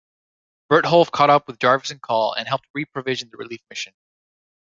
[0.67, 3.93] Bertholf caught up with Jarvis and Call and helped re-provision the relief mission.